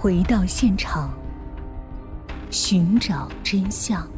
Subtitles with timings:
[0.00, 1.12] 回到现场，
[2.52, 4.08] 寻找真相。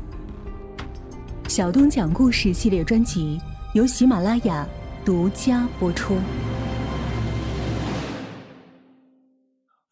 [1.49, 3.41] 小东讲故事系列专辑
[3.73, 4.69] 由喜马拉雅
[5.07, 6.19] 独家播出。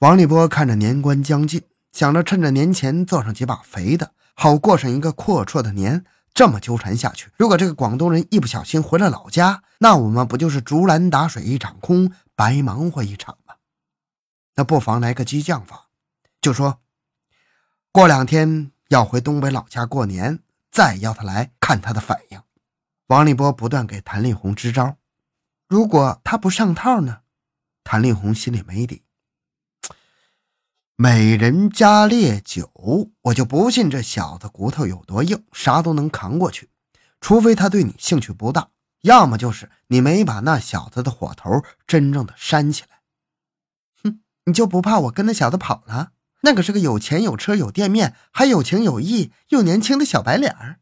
[0.01, 6.05] 王立波看着年关将近，想着趁着年前做上几把肥的，好过上一个阔绰的年。
[6.34, 13.38] 这么纠缠下去，如果这个广东人一不小心回了老家，那我们不就是竹篮打水一场空，白忙活一场？
[14.59, 15.86] 那不妨来个激将法，
[16.40, 16.80] 就说
[17.93, 20.40] 过两天要回东北老家过年，
[20.72, 22.43] 再邀他来看他的反应。
[23.07, 24.96] 王立波不断给谭丽红支招，
[25.68, 27.21] 如果他不上套呢？
[27.85, 29.04] 谭丽红心里没底。
[30.96, 36.69] 美人加烈酒，我就不信这小子骨头有多硬，啥都能扛过去。
[37.20, 38.70] 除非他对你兴趣不大，
[39.02, 42.97] 要么就是你没把那小子的火头真正的煽起来。
[44.48, 46.12] 你就不怕我跟那小子跑了？
[46.41, 50.80] 那可是个有钱有车有店面，还有情有义又年轻的小白脸儿。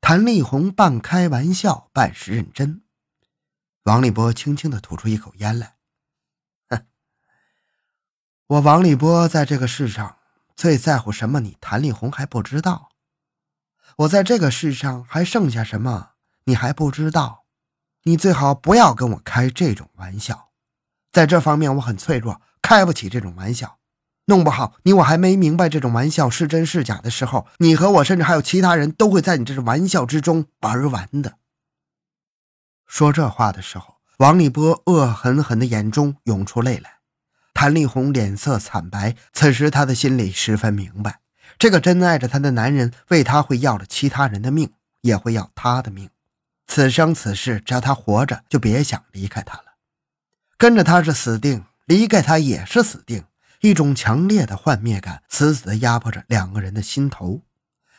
[0.00, 2.82] 谭丽红半开玩笑，半是认真。
[3.84, 5.76] 王立波轻轻的吐出一口烟来。
[6.68, 6.86] 哼
[8.46, 10.16] 我王立波在这个世上
[10.56, 11.40] 最在乎什么？
[11.40, 12.88] 你谭丽红还不知道。
[13.98, 16.12] 我在这个世上还剩下什么？
[16.44, 17.44] 你还不知道。
[18.04, 20.50] 你最好不要跟我开这种玩笑，
[21.12, 23.78] 在这方面我很脆弱，开不起这种玩笑。
[24.26, 31.34] 弄不好你我还没明白这种玩笑是真是假的时候，你和我甚至还有其他人都会在你这种玩笑之中玩完的。
[32.86, 36.98] 说这话的时候，王立波恶狠狠的眼中涌出泪来。
[37.52, 41.20] 谭丽红脸色惨白，此时她的心里十分明白，
[41.58, 46.08] 这个真爱着她的男人为她会要了其他人的命，也会要她的命。
[46.66, 49.64] 此生此世，只要她活着，就别想离开他了。
[50.56, 53.24] 跟着他是死定，离开他也是死定。
[53.60, 57.42] 一种强烈的幻灭感死死地压迫着两个人的心头，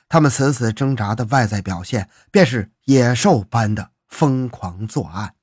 [0.10, 5.36] 他们死死挣扎的外在表现，便是野兽般的疯狂作案。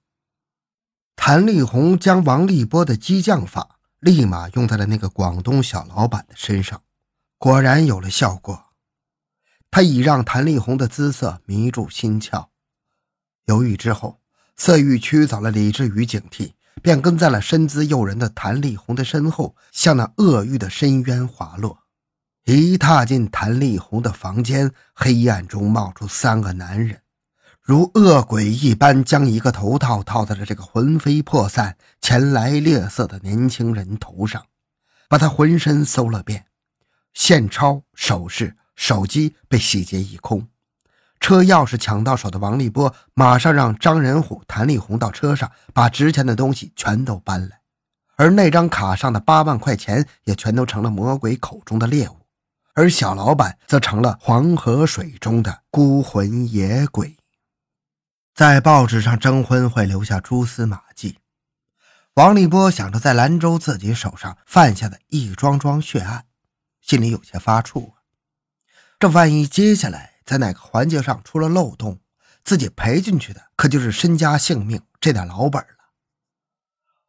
[1.14, 3.76] 谭丽红将王立波的激将法。
[4.00, 6.82] 立马用在了那个广东小老板的身上，
[7.36, 8.72] 果然有了效果。
[9.70, 12.48] 他已让谭丽红的姿色迷住心窍。
[13.44, 14.20] 犹豫之后，
[14.56, 21.80] 色欲驱走了理智与警惕，便跟在了身姿诱人的谭丽红的身后，向那恶欲的深渊滑落。
[22.44, 27.02] 一踏进谭丽红的房间，黑暗中冒出三个男人。
[27.60, 34.46] 如恶鬼一般，将一个头套套在了这个魂飞魄散、前来猎色的年轻人头上，
[35.08, 36.46] 把他浑身搜了遍，
[37.12, 40.48] 现钞、首饰、手机被洗劫一空。
[41.20, 47.60] 车钥匙抢到手的王立波，马上让张仁虎、谭立红到车上，把值钱的东西全都搬来。
[48.16, 52.26] 而那张卡上的八万块钱，也全都成了魔鬼口中的猎物，
[52.74, 57.16] 而小老板则成了黄河水中的孤魂野鬼。
[58.34, 61.18] 在报纸上征婚会留下蛛丝马迹，
[62.14, 66.24] 王立波想着在兰州自己手上犯下的一桩桩血案，
[66.80, 68.00] 心里有些发怵啊。
[68.98, 72.00] 这万一接下来在哪个环节上出了漏洞，
[72.44, 75.68] 自己赔进去的可就是身家性命这点老本了。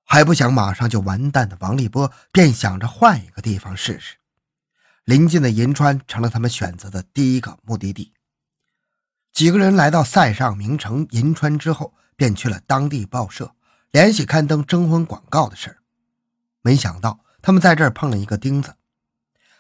[0.04, 4.18] 还不想马上就完蛋的王立波，便想着换一个地方试试。
[5.06, 8.14] 临近的银川成了他们选择的第一个目的地。
[9.32, 13.56] 几个人来到塞上名城银川之后，便去了当地报社
[13.92, 15.78] 联系刊登征婚广告的事儿
[16.62, 18.76] 没想到他们在这儿碰了一个钉子：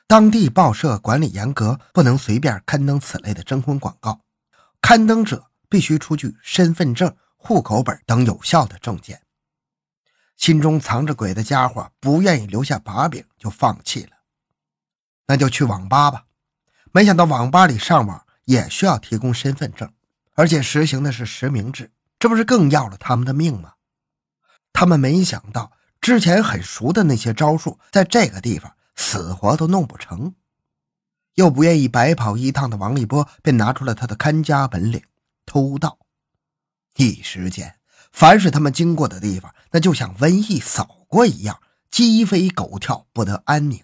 [0.07, 4.22] 当地报社管理严格，不能随便刊登此类的征婚广告，
[4.81, 9.22] 刊登者必须出具身份证、户口本等有效的证件。
[10.38, 14.12] 心中藏着鬼的家伙不愿意留下把柄，就放弃了。
[15.28, 16.25] 那就去网吧吧。
[16.91, 18.25] 没想到网吧里上网。
[18.45, 19.94] 也需要提供身份证，
[20.33, 23.73] 而且实行的是实名制，这不是更要了他们的命吗？
[24.73, 28.75] 他们没想到之前很熟的那些招数，在这个地方
[29.12, 30.36] 死活都弄不成。
[31.34, 35.04] 又不愿意白跑一趟的王立波，便拿出了他的看家本领——
[35.46, 36.00] 偷盗。
[36.96, 37.75] 一时间，
[38.13, 43.84] 凡是他们经过的地方，那就像瘟疫扫过一样，鸡飞狗跳，不得安宁。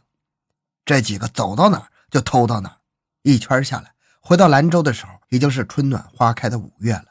[0.85, 2.77] 这几个走到哪儿就偷到哪儿，
[3.23, 3.95] 一圈下来。
[4.21, 7.05] 回到兰州的时候，已经是春暖花开的五月了。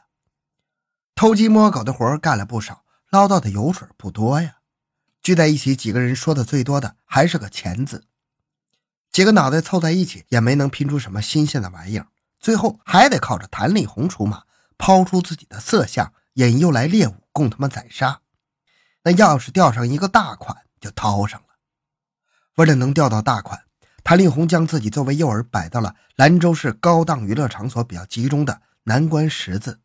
[1.13, 4.56] 偷鸡摸狗的活干了不少，捞到的油水不多呀。
[5.21, 8.05] 聚在一起，几个人说的最多的还是个钱字。
[9.11, 12.07] 几个脑袋凑在一起，也没能拼出什么新鲜的玩意儿。
[12.39, 14.43] 最后还得靠着谭丽红出马，
[14.77, 18.21] 抛出自己的色相，引诱来猎物供他们宰杀。
[19.03, 21.47] 那要是钓上一个大款，就掏上了。
[22.57, 23.63] 为了能钓到大款，
[24.03, 29.79] 谭丽红将自己作为诱饵摆到了兰州市高档娱乐场所比较集中的南关十字，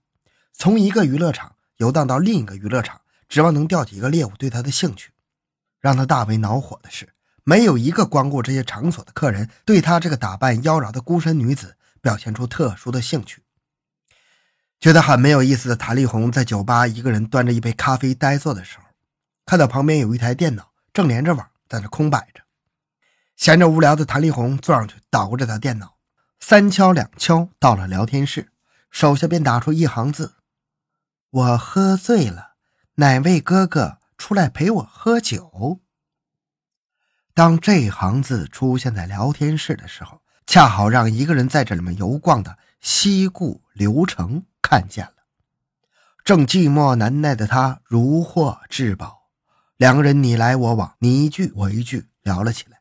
[0.52, 5.11] 从一个娱乐场游荡到另一个娱乐场，指望能钓起一个猎物对他的兴趣。
[5.82, 7.12] 让他大为恼火的是，
[7.44, 13.42] 没有一个光顾这些场所的客人对他这个打扮妖娆的孤身女子表现出特殊的兴趣。
[14.80, 18.84] 觉得很没有意思的谭丽红在酒吧一个人端着一杯咖啡呆坐的时候，
[19.44, 22.42] 看到旁边有一台电脑正连着网，在那空摆着。
[23.36, 25.96] 闲着无聊的谭丽红坐上去捣鼓着他电脑，
[26.38, 28.52] 三敲两敲到了聊天室，
[28.90, 30.34] 手下便打出一行字
[31.30, 32.52] ：“我喝醉了，
[32.96, 35.80] 哪位哥哥出来陪我喝酒？”
[37.34, 45.14] 当这行字出现在聊天室的时候，恰好让一个人在这里面游逛的西固刘成看见了。
[46.22, 49.24] 正寂寞难耐的他如获至宝，
[49.76, 52.78] 两个人你来我往，你一句我一句聊了起来。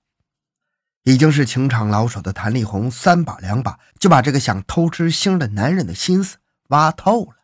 [1.05, 6.37] 已经是情场老手的谭丽红，三把两把就把这个想偷吃腥的男人的心思
[6.67, 7.37] 挖透了，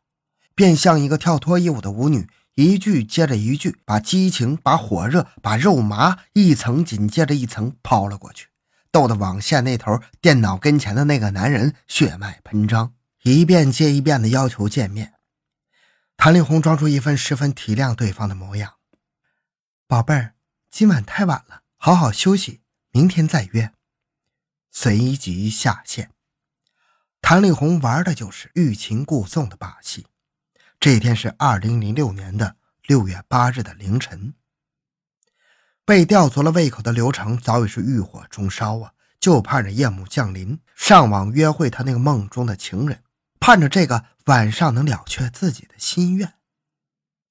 [0.53, 8.48] 便像一个跳脱衣舞的舞女，一句接着一句，把激情、把火热、把肉麻一层紧接着一层抛了过去，
[8.92, 15.13] 逗得网线那头电脑跟前的那个男人血脉喷张，一遍接一遍的要求见面。
[16.18, 18.74] 谭丽红装出一份十分体谅对方的模样
[19.86, 20.33] ：“宝贝儿，
[20.71, 23.71] 今晚太晚了，好好休息。”明天再约，
[24.71, 26.10] 随即下线。
[27.21, 30.07] 谭丽红玩的就是欲擒故纵的把戏。
[30.79, 34.33] 这一天是二零零六年的六月八日的凌晨，
[35.85, 43.03] 被吊足了胃口的刘成早已是欲火中烧啊，就盼着夜幕降临，上网约会他那个梦中的情人，
[43.39, 46.33] 盼着这个晚上能了却自己的心愿。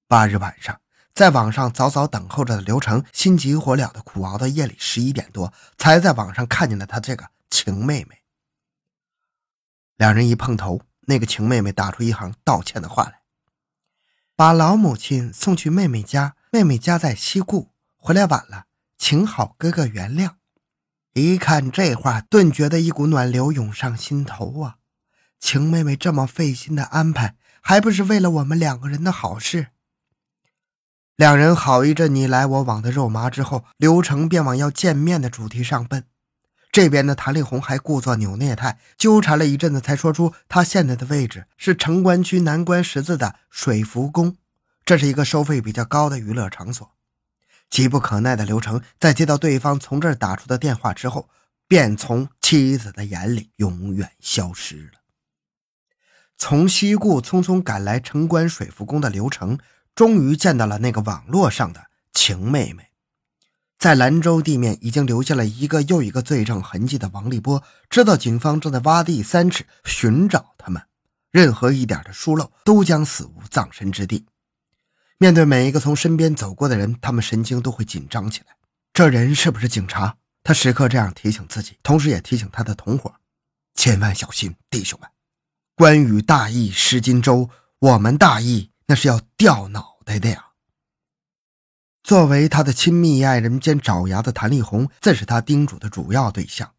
[0.09, 0.81] 八日晚上。
[1.15, 8.21] 在网上早早等候着的刘成，心急火燎的苦熬到夜里十一点多，才在网上看见了他这个情妹妹。
[9.97, 13.21] 两人一碰头，那个情妹妹打出一行道歉的话来
[14.37, 18.67] ：“把老母亲送去妹妹家，妹妹家在西固，回来晚了，
[18.99, 20.33] 请好哥哥原谅。”
[21.15, 24.77] 一看这话，顿觉得一股暖流涌上心头啊！
[25.41, 29.69] 情妹妹这么费心的安排，还不是为了我们两个人的好事？
[31.17, 36.05] 两人好一阵你来我往的肉麻之后，刘成便往要见面的主题上奔。
[36.77, 44.37] 这边的谭丽红还故作扭捏态，纠缠了一阵子，才说出他现在的位置是城关区南关十字的水福宫，
[44.85, 46.93] 这是一个收费比较高的娱乐场所。
[47.71, 51.31] 急不可耐的刘成在接到对方从这儿打出的电话之后，
[51.67, 55.01] 便从妻子的眼里永远消失了。
[56.37, 59.59] 从西固匆匆赶来城关水福宫的刘成。
[59.95, 62.86] 终于见到了那个网络上的情妹妹，
[63.79, 70.83] 在兰州地面已经留下了一个又一个罪证痕迹的王立波，知道警方正在挖地三尺寻找他们，
[71.31, 74.27] 任何一点的疏漏都将死无葬身之地。
[75.19, 78.57] 面对每一个从身边走过的人，他们神经都会紧张起来。
[78.93, 80.17] 这人是不是警察？
[80.43, 83.15] 他时刻这样提醒自己，同时也提醒他的同伙：
[83.75, 85.11] 千万小心，弟兄们！
[85.75, 88.71] 关羽大义失荆州，我们大义。
[88.89, 90.46] 那是要掉脑袋的呀！
[92.07, 96.71] 作为他的亲密爱人兼爪牙的谭丽红，自是他叮嘱的主要对象。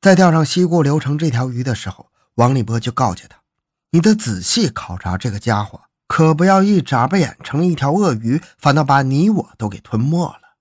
[0.00, 3.40] 在钓上西固流程这条鱼的时候，王立波就告诫他
[3.90, 10.54] ：“你得仔细考察这个家伙，可不要一眨巴眼成了一条鳄鱼，反倒把你我都给吞没了。”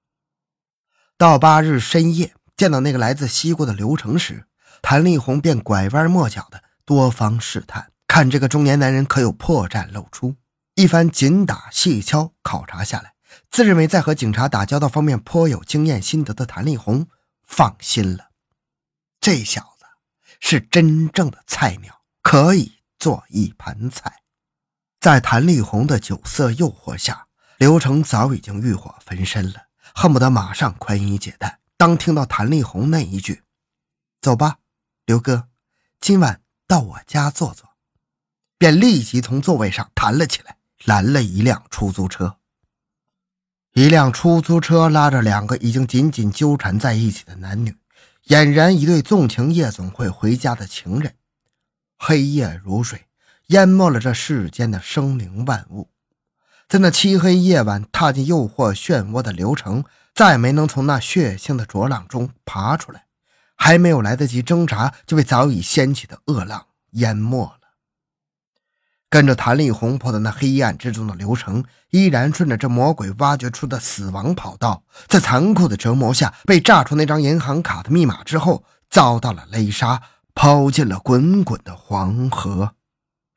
[1.15, 4.45] 到八日深夜，见到那个来自西固的刘成时，
[4.81, 10.35] 谭丽红便拐弯抹角的多方试探，看这个中年男人可有破绽露出。
[10.73, 13.13] 一番紧打细敲考察下来，
[13.49, 17.07] 自认为在和警察打交道方面颇有经验心得的谭丽红
[17.43, 18.31] 放心了。
[19.19, 19.85] 这小子
[20.39, 24.21] 是真正的菜鸟，可以做一盘菜。
[24.99, 27.27] 在谭丽红的酒色诱惑下，
[27.57, 31.59] 刘成早已经欲火焚身了，恨不得马上宽衣解带。
[31.77, 33.43] 当听到谭丽红那一句
[34.21, 34.57] “走吧，
[35.05, 35.49] 刘哥，
[35.99, 37.69] 今晚到我家坐坐”，
[38.57, 40.57] 便立即从座位上弹了起来。
[40.85, 42.37] 拦了一辆出租车，
[43.77, 47.75] 一辆出租车拉着两个已经紧紧纠缠在一起的男女，
[48.25, 51.13] 俨然一对纵情夜总会回家的情人。
[51.95, 53.05] 黑夜如水，
[53.49, 55.91] 淹没了这世间的生灵万物。
[56.67, 59.83] 在那漆黑夜晚，踏进诱惑漩涡的刘成，
[60.15, 63.05] 再没能从那血腥的浊浪中爬出来，
[63.55, 67.66] 还没有来得及挣扎，就被早已掀起的恶浪淹没了。
[69.09, 80.01] 跟着谭丽红破的那黑暗之中的流程，依然顺着这魔鬼挖掘出的死亡跑道，在残酷的折磨下，被炸出那张银行卡的密码之后，遭到了勒杀，
[80.35, 82.73] 抛进了滚滚的黄河。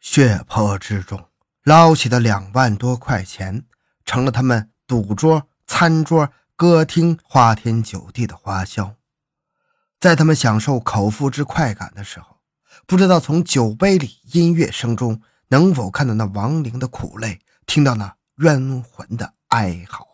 [0.01, 1.23] 血泊之中
[1.63, 3.65] 捞起的两万多块钱，
[4.05, 8.97] 成了他们赌桌、餐桌、歌厅、花天酒地的花销。
[10.01, 12.39] 在他们享受口腹之快感的时候，
[12.87, 15.23] 不知道从酒杯里、音乐声中。
[15.51, 20.10] 能否看到那亡灵的苦泪，听到那冤魂的哀嚎？